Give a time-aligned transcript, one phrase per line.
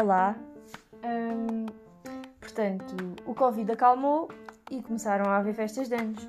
[0.00, 0.36] Olá.
[2.40, 4.28] Portanto, o Covid acalmou
[4.68, 6.28] e começaram a haver festas de anos.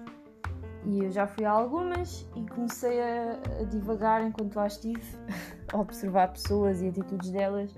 [0.86, 5.02] E eu já fui a algumas e comecei a, a divagar enquanto lá estive,
[5.74, 7.76] a observar pessoas e atitudes delas.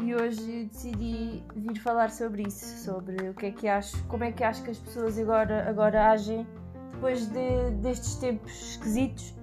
[0.00, 4.32] E hoje decidi vir falar sobre isso, sobre o que é que acho, como é
[4.32, 6.44] que acho que as pessoas agora, agora agem
[6.90, 9.39] depois de, destes tempos esquisitos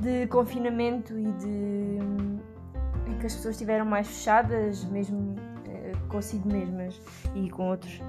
[0.00, 1.98] de confinamento e de
[3.06, 5.36] em que as pessoas estiveram mais fechadas, mesmo
[5.66, 7.00] eh, consigo mesmas
[7.34, 8.00] e com outros.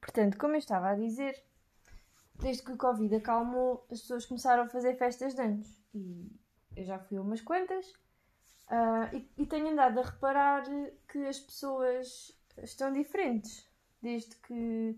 [0.00, 1.34] Portanto, como eu estava a dizer,
[2.40, 5.68] desde que o Covid acalmou, as pessoas começaram a fazer festas de anos.
[5.94, 6.32] E
[6.76, 7.86] eu já fui a umas quantas.
[8.70, 10.64] Uh, e, e tenho andado a reparar
[11.10, 13.66] que as pessoas estão diferentes
[14.02, 14.96] desde que,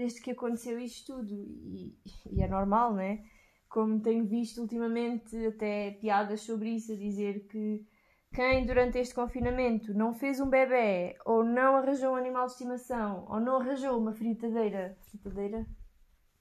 [0.00, 1.34] desde que aconteceu isto tudo.
[1.34, 1.94] E,
[2.32, 3.22] e é normal, né?
[3.68, 7.86] Como tenho visto ultimamente até piadas sobre isso, a dizer que
[8.32, 13.26] quem durante este confinamento não fez um bebê, ou não arranjou um animal de estimação,
[13.28, 14.96] ou não arranjou uma fritadeira.
[15.02, 15.66] Fritadeira?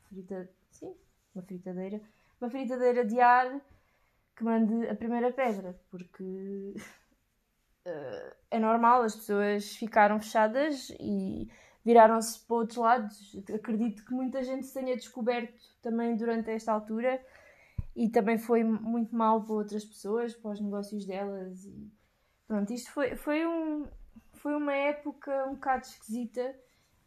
[0.08, 0.50] Frita.
[0.72, 0.96] Sim,
[1.36, 2.02] uma fritadeira.
[2.40, 3.62] Uma fritadeira de ar
[4.38, 6.74] que mande a primeira pedra, porque
[7.86, 11.50] uh, é normal, as pessoas ficaram fechadas e
[11.84, 13.38] viraram-se para outros lados.
[13.54, 17.22] Acredito que muita gente se tenha descoberto também durante esta altura
[17.96, 21.66] e também foi muito mal para outras pessoas, para os negócios delas.
[21.66, 21.92] E
[22.48, 23.86] pronto, isto foi, foi, um,
[24.34, 26.56] foi uma época um bocado esquisita.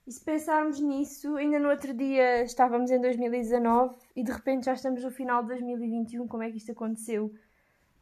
[0.06, 4.72] E se pensarmos nisso, ainda no outro dia estávamos em 2019 e de repente já
[4.72, 6.26] estamos no final de 2021.
[6.26, 7.32] Como é que isto aconteceu?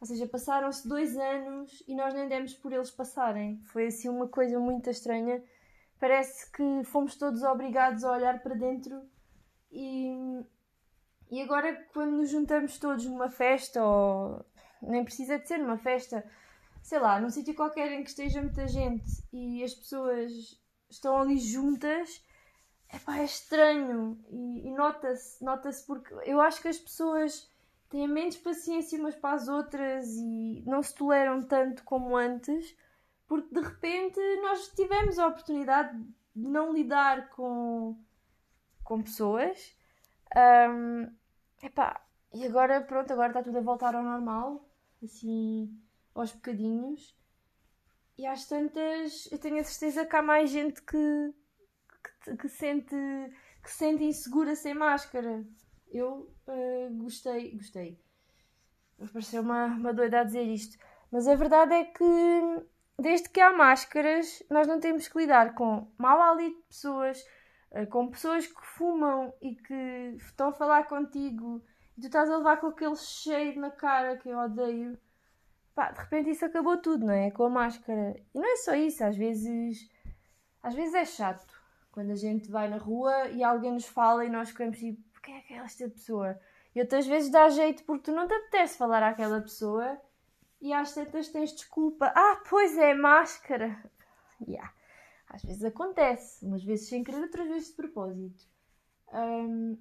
[0.00, 3.60] Ou seja, passaram-se dois anos e nós nem demos por eles passarem.
[3.66, 5.42] Foi assim uma coisa muito estranha
[6.00, 9.02] parece que fomos todos obrigados a olhar para dentro
[9.70, 10.42] e,
[11.30, 14.44] e agora quando nos juntamos todos numa festa ou
[14.82, 16.24] nem precisa de ser numa festa
[16.82, 20.58] sei lá, num sítio qualquer em que esteja muita gente e as pessoas
[20.88, 22.24] estão ali juntas
[22.92, 24.18] epá, é estranho.
[24.28, 27.48] E, e nota-se, nota-se porque eu acho que as pessoas
[27.88, 32.76] têm menos paciência umas para as outras e não se toleram tanto como antes
[33.30, 35.96] porque de repente nós tivemos a oportunidade
[36.34, 37.96] de não lidar com,
[38.82, 39.72] com pessoas.
[40.36, 41.08] Um,
[41.62, 42.04] epá,
[42.34, 44.68] e agora, pronto, agora está tudo a voltar ao normal,
[45.00, 45.72] assim,
[46.12, 47.16] aos bocadinhos.
[48.18, 51.32] E às tantas, eu tenho a certeza que há mais gente que,
[52.24, 52.96] que, que sente,
[53.62, 55.46] que sente insegura sem máscara.
[55.88, 57.96] Eu uh, gostei, gostei.
[59.12, 60.76] Pareceu uma, uma doida a dizer isto.
[61.12, 62.04] Mas a verdade é que
[63.00, 67.24] desde que há máscaras, nós não temos que lidar com mau hálito de pessoas,
[67.70, 71.62] eh, com pessoas que fumam e que estão a falar contigo
[71.96, 74.98] e tu estás a levar com aquele cheiro na cara que eu odeio.
[75.74, 77.30] Pá, de repente isso acabou tudo, não é?
[77.30, 78.16] Com a máscara.
[78.34, 79.88] E não é só isso, às vezes.
[80.62, 81.60] Às vezes é chato
[81.92, 85.36] quando a gente vai na rua e alguém nos fala e nós queremos tipo, quem
[85.36, 86.38] é que é esta pessoa?
[86.74, 90.00] E outras vezes dá jeito porque tu não te apetece falar àquela pessoa
[90.60, 92.12] e às tantas tens desculpa.
[92.14, 93.82] Ah, pois é, máscara.
[94.46, 94.72] Yeah.
[95.28, 98.44] Às vezes acontece, umas vezes sem querer, outras vezes de propósito.
[99.12, 99.78] Um,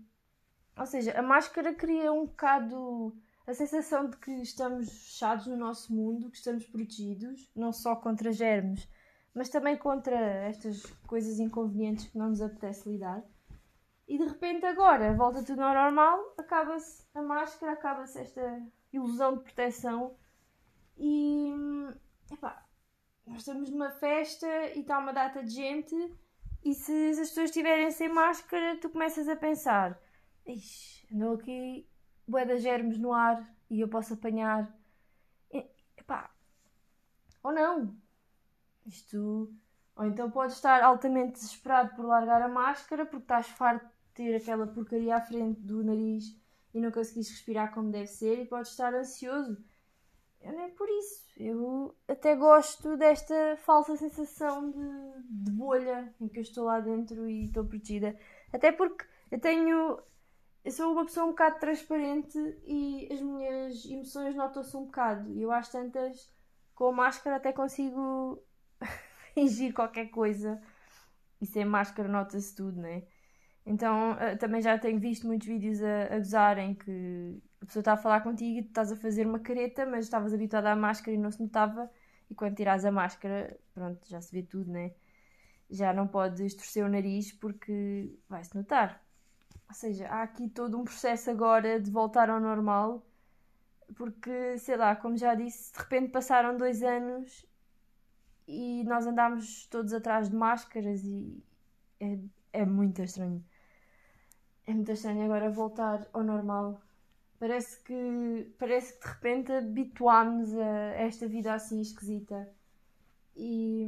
[0.78, 3.16] ou seja, a máscara cria um bocado
[3.50, 8.32] a sensação de que estamos fechados no nosso mundo, que estamos protegidos, não só contra
[8.32, 8.88] germes,
[9.34, 13.24] mas também contra estas coisas inconvenientes que não nos apetece lidar.
[14.08, 18.62] E de repente agora volta tudo ao normal, acaba-se a máscara, acaba-se esta
[18.94, 20.16] ilusão de proteção
[21.00, 21.54] e
[22.32, 22.66] epá,
[23.26, 25.96] nós estamos numa festa e está uma data de gente
[26.64, 30.00] e se as pessoas estiverem sem máscara, tu começas a pensar:
[30.46, 31.88] Ixi, andou aqui
[32.28, 34.76] bué de germes no ar e eu posso apanhar.
[35.52, 35.66] E,
[35.98, 36.30] epá,
[37.42, 37.96] ou não.
[38.86, 39.54] Isto.
[39.96, 44.36] Ou então podes estar altamente desesperado por largar a máscara porque estás farto de ter
[44.36, 46.38] aquela porcaria à frente do nariz
[46.74, 49.58] e não conseguis respirar como deve ser, e podes estar ansioso
[50.42, 51.26] eu nem por isso.
[51.38, 57.30] Eu até gosto desta falsa sensação de, de bolha em que eu estou lá dentro
[57.30, 58.18] e estou protegida.
[58.52, 60.02] Até porque eu tenho.
[60.64, 65.32] Eu sou uma pessoa um bocado transparente e as minhas emoções notam-se um bocado.
[65.34, 66.32] E eu acho tantas.
[66.76, 68.42] Com a máscara até consigo
[69.34, 70.62] fingir qualquer coisa.
[71.42, 73.04] E sem máscara nota-se tudo, né?
[73.66, 77.94] Então eh, também já tenho visto muitos vídeos a, a gozarem que a pessoa está
[77.94, 81.16] a falar contigo e tu estás a fazer uma careta, mas estavas habituada à máscara
[81.16, 81.90] e não se notava,
[82.30, 84.94] e quando tiras a máscara, pronto, já se vê tudo, né?
[85.70, 89.02] Já não podes torcer o nariz porque vai-se notar.
[89.68, 93.06] ou seja, há aqui todo um processo agora de voltar ao normal,
[93.96, 97.46] porque, sei lá, como já disse, de repente passaram dois anos
[98.48, 101.44] e nós andámos todos atrás de máscaras e
[102.00, 102.18] é,
[102.54, 103.44] é muito estranho.
[104.66, 106.82] É muito estranho agora voltar ao normal.
[107.40, 112.50] Parece que, parece que de repente habituámos a esta vida assim esquisita.
[113.36, 113.88] E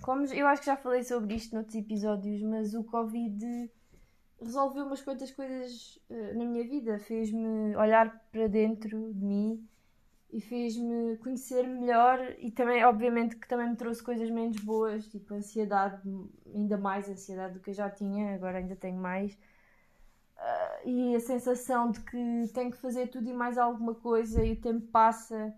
[0.00, 3.68] como eu acho que já falei sobre isto noutros episódios, mas o Covid
[4.40, 6.98] resolveu umas quantas coisas uh, na minha vida.
[7.00, 9.68] Fez-me olhar para dentro de mim
[10.30, 15.34] e fez-me conhecer melhor e também, obviamente, que também me trouxe coisas menos boas, tipo
[15.34, 16.02] ansiedade,
[16.54, 19.36] ainda mais ansiedade do que eu já tinha, agora ainda tenho mais.
[20.38, 24.52] Uh, e a sensação de que tenho que fazer tudo e mais alguma coisa e
[24.52, 25.52] o tempo passa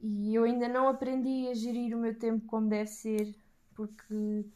[0.00, 3.34] e eu ainda não aprendi a gerir o meu tempo como deve ser,
[3.74, 4.46] porque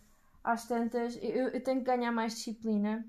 [0.45, 3.05] às tantas eu, eu tenho que ganhar mais disciplina,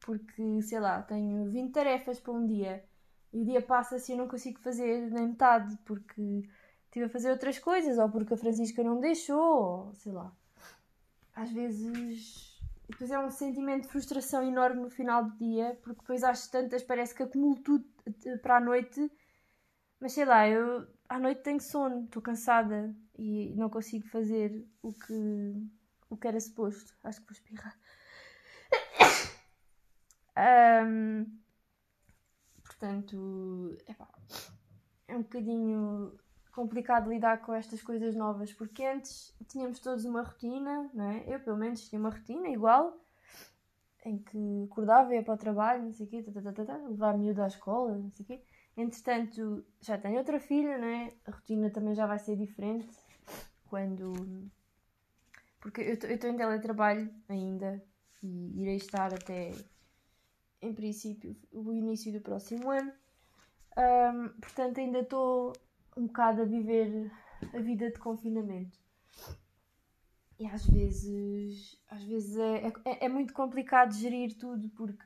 [0.00, 2.84] porque sei lá, tenho 20 tarefas para um dia
[3.32, 6.48] e o dia passa-se e eu não consigo fazer nem metade, porque
[6.84, 10.32] estive a fazer outras coisas, ou porque a Francisca não deixou, ou sei lá.
[11.34, 12.53] Às vezes.
[12.94, 16.84] Depois é um sentimento de frustração enorme no final do dia, porque depois às tantas
[16.84, 17.84] parece que acumulo tudo
[18.40, 19.10] para a noite,
[19.98, 24.92] mas sei lá, eu à noite tenho sono, estou cansada e não consigo fazer o
[24.92, 25.68] que,
[26.08, 26.94] o que era suposto.
[27.02, 27.76] Acho que vou espirrar.
[30.86, 31.26] um,
[32.62, 34.08] portanto, epá,
[35.08, 36.16] é um bocadinho
[36.54, 41.24] complicado lidar com estas coisas novas, porque antes tínhamos todos uma rotina, não é?
[41.26, 42.96] Eu, pelo menos, tinha uma rotina igual,
[44.04, 47.18] em que acordava, ia para o trabalho, não sei o quê, tá, tá, tá, levar
[47.18, 48.42] miúdo à escola, não sei o quê.
[48.76, 51.12] Entretanto, já tenho outra filha, né?
[51.26, 52.88] A rotina também já vai ser diferente
[53.68, 54.12] quando.
[55.60, 57.82] Porque eu estou em teletrabalho ainda
[58.22, 59.52] e irei estar até,
[60.60, 62.92] em princípio, o início do próximo ano.
[63.76, 65.52] Um, portanto, ainda estou
[65.96, 67.10] um bocado a viver
[67.52, 68.78] a vida de confinamento.
[70.38, 75.04] E às vezes, às vezes é, é, é muito complicado gerir tudo porque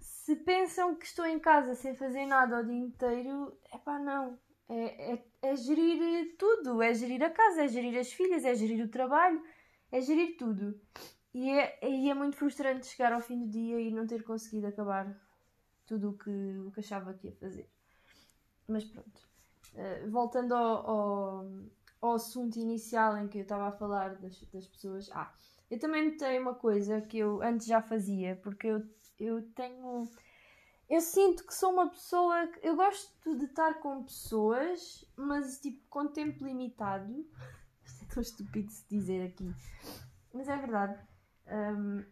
[0.00, 4.38] se pensam que estou em casa sem fazer nada o dia inteiro, é pá, não.
[4.68, 6.82] É, é, é, gerir tudo.
[6.82, 9.42] É gerir a casa, é gerir as filhas, é gerir o trabalho,
[9.90, 10.80] é gerir tudo.
[11.32, 14.66] E é, e é muito frustrante chegar ao fim do dia e não ter conseguido
[14.66, 15.16] acabar
[15.86, 17.68] tudo o que, o que achava que ia fazer.
[18.68, 19.29] Mas pronto.
[19.74, 21.46] Uh, voltando ao, ao,
[22.00, 25.08] ao, assunto inicial em que eu estava a falar das, das pessoas.
[25.12, 25.32] Ah,
[25.70, 28.82] eu também notei uma coisa que eu antes já fazia, porque eu
[29.20, 30.10] eu tenho.
[30.88, 32.48] Eu sinto que sou uma pessoa.
[32.48, 37.26] Que, eu gosto de estar com pessoas, mas tipo com tempo limitado.
[37.84, 39.54] Isto é tão estúpido se dizer aqui.
[40.32, 40.98] Mas é verdade.
[41.46, 42.04] Um,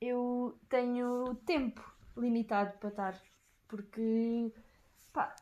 [0.00, 1.82] eu tenho tempo
[2.16, 3.22] limitado para estar.
[3.68, 4.52] Porque.
[5.12, 5.34] pá.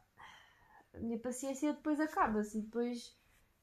[0.94, 2.58] A minha paciência depois acaba-se.
[2.58, 3.17] E depois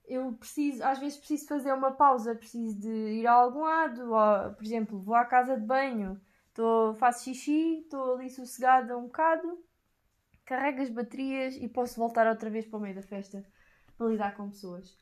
[0.05, 4.53] eu preciso, às vezes preciso fazer uma pausa, preciso de ir a algum lado, ou,
[4.53, 6.19] por exemplo, vou à casa de banho
[6.53, 9.63] Tô, faço xixi, estou ali sossegada um bocado,
[10.45, 13.45] carrego as baterias e posso voltar outra vez para o meio da festa
[13.97, 14.97] para lidar com pessoas.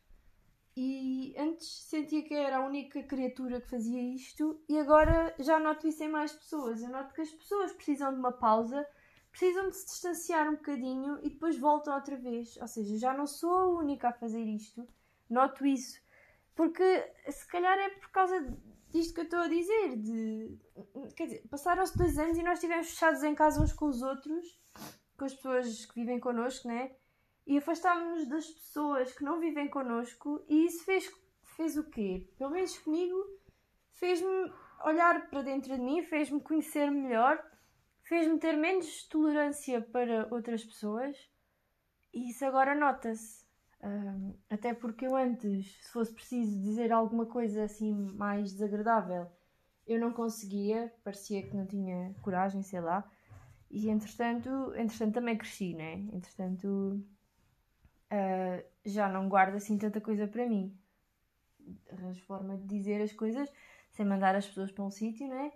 [0.78, 5.88] E antes sentia que era a única criatura que fazia isto e agora já noto
[5.88, 6.84] isso em mais pessoas.
[6.84, 8.88] Eu noto que as pessoas precisam de uma pausa,
[9.32, 12.58] precisam de se distanciar um bocadinho e depois voltam outra vez.
[12.58, 14.88] Ou seja, já não sou a única a fazer isto.
[15.30, 16.00] Noto isso.
[16.56, 18.58] Porque se calhar é por causa
[18.90, 19.96] disto que eu estou a dizer.
[19.98, 20.58] De,
[21.16, 24.60] quer dizer, passaram-se dois anos e nós estivemos fechados em casa uns com os outros,
[25.18, 26.92] com as pessoas que vivem connosco, né?
[27.46, 31.12] E afastámos-nos das pessoas que não vivem connosco e isso fez,
[31.56, 32.28] fez o quê?
[32.38, 33.16] Pelo menos comigo,
[33.94, 37.44] fez-me olhar para dentro de mim, fez-me conhecer melhor,
[38.10, 41.16] fez-me ter menos tolerância para outras pessoas
[42.12, 43.48] e isso agora nota-se.
[43.82, 49.28] Um, até porque eu antes, se fosse preciso dizer alguma coisa assim mais desagradável,
[49.86, 53.10] eu não conseguia, parecia que não tinha coragem, sei lá.
[53.70, 55.94] E entretanto, entretanto também cresci, né?
[56.12, 56.68] Entretanto,
[58.12, 60.76] uh, já não guardo assim tanta coisa para mim.
[61.92, 63.52] Arranjo forma de dizer as coisas
[63.92, 65.52] sem mandar as pessoas para um sítio, né?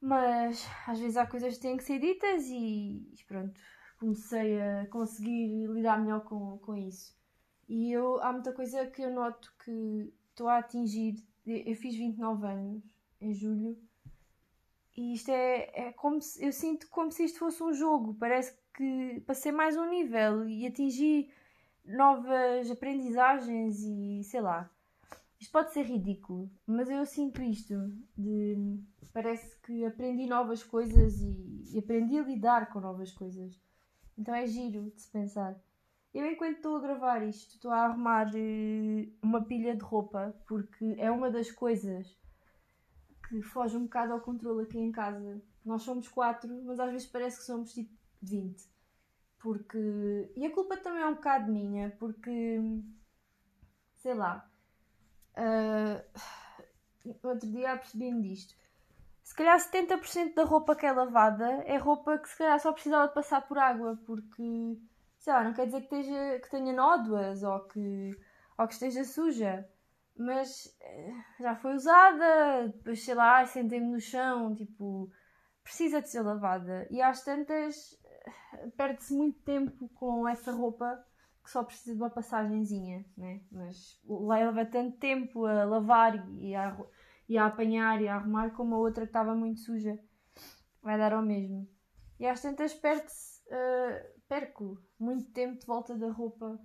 [0.00, 3.58] Mas às vezes há coisas que têm que ser ditas e pronto,
[3.98, 7.16] comecei a conseguir lidar melhor com, com isso.
[7.68, 11.16] E eu, há muita coisa que eu noto que estou a atingir.
[11.46, 12.82] Eu fiz 29 anos
[13.20, 13.76] em julho
[14.96, 18.14] e isto é, é como se, eu sinto como se isto fosse um jogo.
[18.14, 21.30] Parece que passei mais um nível e atingi
[21.84, 24.70] novas aprendizagens e sei lá.
[25.46, 27.72] Isto pode ser ridículo, mas eu sinto isto
[28.18, 28.80] de
[29.12, 33.56] parece que aprendi novas coisas e, e aprendi a lidar com novas coisas.
[34.18, 35.56] Então é giro de se pensar.
[36.12, 40.96] Eu, enquanto estou a gravar isto, estou a arrumar uh, uma pilha de roupa, porque
[40.98, 42.18] é uma das coisas
[43.28, 45.40] que foge um bocado ao controle aqui em casa.
[45.64, 48.68] Nós somos quatro, mas às vezes parece que somos tipo 20.
[49.38, 50.32] Porque.
[50.34, 52.60] E a culpa também é um bocado minha, porque.
[53.94, 54.50] Sei lá.
[55.36, 56.02] Uh,
[57.22, 58.54] outro dia apercebi-me disto.
[59.22, 63.08] Se calhar 70% da roupa que é lavada é roupa que se calhar só precisava
[63.08, 64.78] de passar por água, porque
[65.18, 68.16] sei lá, não quer dizer que, esteja, que tenha nódoas ou que,
[68.56, 69.68] ou que esteja suja,
[70.16, 75.10] mas eh, já foi usada, depois sei lá, sentei-me no chão, tipo,
[75.64, 76.86] precisa de ser lavada.
[76.90, 81.04] E às tantas eh, perde-se muito tempo com essa roupa
[81.46, 83.40] que só precisa de uma passagenzinha, né?
[83.52, 86.76] Mas leva tanto tempo a lavar e a,
[87.28, 89.96] e a apanhar e a arrumar como a outra que estava muito suja.
[90.82, 91.68] Vai dar ao mesmo.
[92.18, 93.36] E às tantas perde-se.
[93.46, 96.58] Uh, perco muito tempo de volta da roupa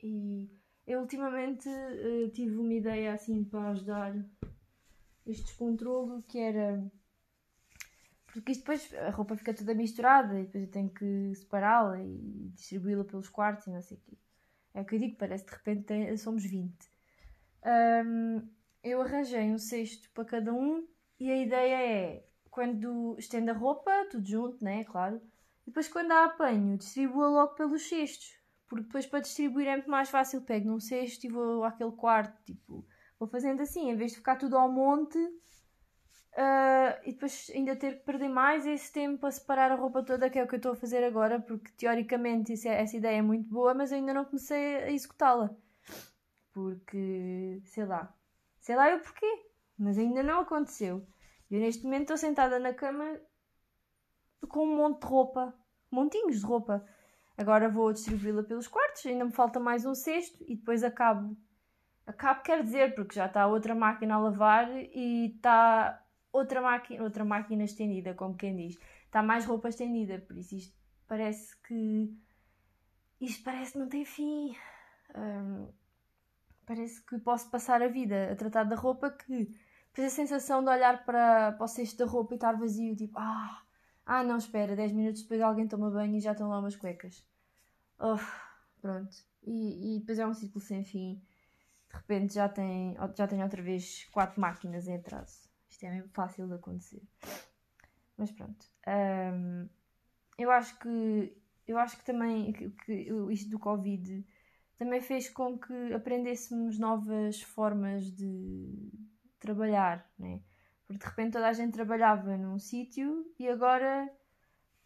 [0.00, 0.48] e
[0.86, 4.14] eu ultimamente uh, tive uma ideia assim para ajudar
[5.26, 6.88] este descontrolo que era
[8.26, 12.50] porque isto depois a roupa fica toda misturada e depois eu tenho que separá-la e
[12.54, 14.16] distribuí-la pelos quartos e não sei o quê.
[14.78, 16.72] É o que eu digo, parece de repente somos 20.
[18.06, 18.48] Um,
[18.82, 20.86] eu arranjei um cesto para cada um
[21.18, 24.84] e a ideia é quando estendo a roupa, tudo junto, né?
[24.84, 25.20] Claro
[25.68, 28.38] e depois, quando a apanho, distribuo-a logo pelos cestos.
[28.66, 30.40] Porque depois, para distribuir, é muito mais fácil.
[30.40, 32.42] Pego num cesto e vou àquele quarto.
[32.42, 32.86] Tipo,
[33.18, 35.18] vou fazendo assim, em vez de ficar tudo ao monte.
[36.38, 40.30] Uh, e depois ainda ter que perder mais esse tempo a separar a roupa toda,
[40.30, 43.22] que é o que eu estou a fazer agora, porque teoricamente é, essa ideia é
[43.22, 45.50] muito boa, mas ainda não comecei a executá-la.
[46.52, 48.14] Porque, sei lá,
[48.60, 49.26] sei lá eu porquê,
[49.76, 51.04] mas ainda não aconteceu.
[51.50, 53.18] Eu neste momento estou sentada na cama
[54.48, 55.52] com um monte de roupa,
[55.90, 56.86] montinhos de roupa.
[57.36, 61.36] Agora vou distribuí-la pelos quartos, ainda me falta mais um cesto e depois acabo.
[62.06, 66.00] Acabo quer dizer, porque já está outra máquina a lavar e está
[66.32, 68.78] outra máquina, outra máquina estendida, como quem diz.
[69.06, 72.14] Está mais roupa estendida, por isso isto parece que.
[73.20, 74.54] Isto parece que não tem fim.
[75.16, 75.68] Hum,
[76.66, 79.54] parece que posso passar a vida a tratar da roupa que.
[79.88, 83.18] Depois a sensação de olhar para, para o cesto da roupa e estar vazio, tipo,
[83.18, 83.62] ah,
[84.06, 87.26] ah, não, espera, 10 minutos depois alguém toma banho e já estão lá umas cuecas.
[88.80, 89.16] Pronto.
[89.42, 91.20] E, e depois é um ciclo sem fim.
[91.90, 95.47] De repente já tem, já tem outra vez quatro máquinas em atraso.
[95.68, 97.02] Isto é mesmo fácil de acontecer.
[98.16, 98.66] Mas pronto.
[98.86, 99.68] Um,
[100.38, 102.92] eu acho que eu acho que também que, que
[103.30, 104.26] isto do Covid
[104.78, 108.90] também fez com que aprendêssemos novas formas de
[109.38, 110.40] trabalhar, né?
[110.86, 114.10] Porque de repente toda a gente trabalhava num sítio e agora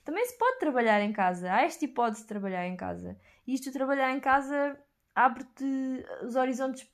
[0.05, 1.53] também se pode trabalhar em casa.
[1.53, 3.17] Há este hipótese de trabalhar em casa.
[3.47, 4.79] E isto de trabalhar em casa
[5.15, 5.65] abre-te
[6.25, 6.91] os horizontes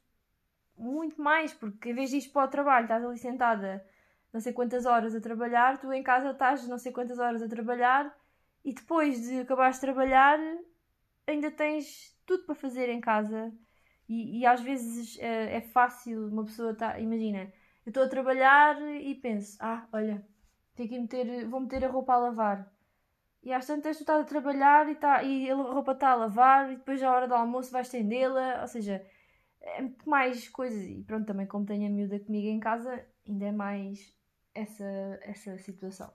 [0.78, 3.85] muito mais, porque em vez de ir para o trabalho, estás ali sentada
[4.32, 7.49] não sei quantas horas a trabalhar, tu em casa estás não sei quantas horas a
[7.49, 8.14] trabalhar
[8.64, 10.38] e depois de acabares de trabalhar
[11.26, 13.52] ainda tens tudo para fazer em casa.
[14.08, 17.00] E, e às vezes é, é fácil uma pessoa estar.
[17.00, 17.52] Imagina,
[17.85, 20.25] eu estou a trabalhar e penso, ah, olha,
[20.75, 22.73] tenho que meter, vou meter a roupa a lavar.
[23.42, 26.73] E às tantas tu estás a trabalhar e, tá, e a roupa está a lavar
[26.73, 29.04] e depois à hora do almoço vais estendê-la, ou seja,
[29.76, 30.84] é muito mais coisas.
[30.84, 34.14] E pronto, também como tenho a miúda comigo em casa, ainda é mais
[34.54, 34.84] essa,
[35.22, 36.12] essa situação.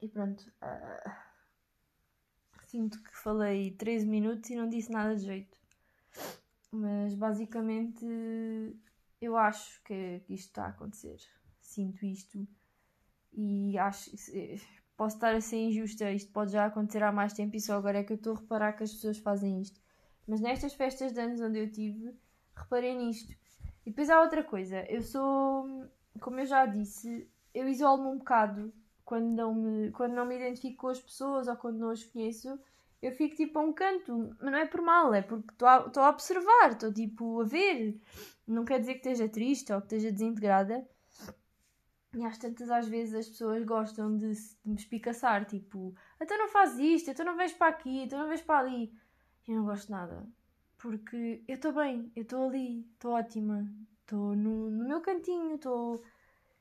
[0.00, 1.10] E pronto, uh,
[2.66, 5.58] sinto que falei 13 minutos e não disse nada de jeito.
[6.72, 8.06] Mas basicamente
[9.20, 11.18] eu acho que, que isto está a acontecer.
[11.60, 12.46] Sinto isto
[13.32, 14.10] e acho.
[14.96, 17.98] Posso estar a ser injusta, isto pode já acontecer há mais tempo e só agora
[17.98, 19.80] é que eu estou a reparar que as pessoas fazem isto.
[20.30, 22.14] Mas nestas festas de anos onde eu tive,
[22.54, 23.32] reparei nisto.
[23.84, 25.66] E depois há outra coisa, eu sou,
[26.20, 28.72] como eu já disse, eu isolo-me um bocado
[29.04, 32.58] quando não, me, quando não me identifico com as pessoas ou quando não as conheço
[33.02, 35.90] eu fico tipo a um canto, mas não é por mal, é porque estou a,
[36.06, 37.98] a observar, estou tipo a ver.
[38.46, 40.86] Não quer dizer que esteja triste ou que esteja desintegrada.
[42.14, 46.48] E às tantas às vezes as pessoas gostam de, de me espicaçar, tipo, então não
[46.48, 48.92] faz isto, então não vais para aqui, então não vais para ali.
[49.50, 50.24] Eu não gosto nada.
[50.78, 53.68] Porque eu estou bem, eu estou ali, estou ótima,
[54.00, 56.04] estou no, no meu cantinho, estou.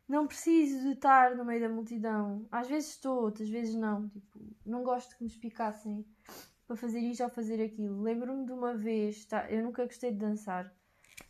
[0.07, 2.47] Não preciso de estar no meio da multidão.
[2.51, 4.09] Às vezes estou, outras vezes não.
[4.09, 6.03] Tipo, não gosto que me explicassem
[6.65, 8.01] para fazer isto ou fazer aquilo.
[8.01, 10.73] Lembro-me de uma vez, tá, eu nunca gostei de dançar,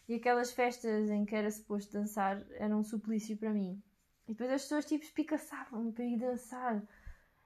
[0.08, 3.82] E aquelas festas em que era suposto dançar eram um suplício para mim.
[4.28, 6.82] E depois as pessoas tipo espicaçavam para ir dançar.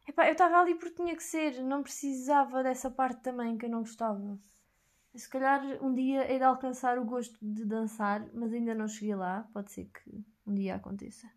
[0.07, 3.69] Epá, eu estava ali porque tinha que ser, não precisava dessa parte também que eu
[3.69, 4.37] não gostava.
[5.15, 9.15] Se calhar um dia hei de alcançar o gosto de dançar, mas ainda não cheguei
[9.15, 9.47] lá.
[9.53, 11.29] Pode ser que um dia aconteça.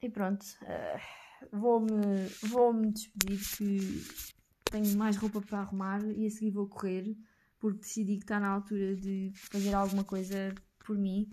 [0.00, 4.34] E pronto, uh, vou-me vou -me despedir que
[4.70, 7.16] tenho mais roupa para arrumar e a seguir vou correr
[7.58, 11.28] porque decidi que está na altura de fazer alguma coisa por mim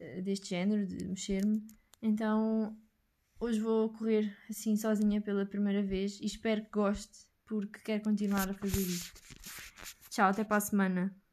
[0.00, 1.64] uh, deste género, de mexer-me.
[2.00, 2.76] Então
[3.42, 8.48] hoje vou correr assim sozinha pela primeira vez e espero que goste porque quero continuar
[8.48, 9.20] a fazer isto.
[10.08, 11.12] Tchau, até para a semana.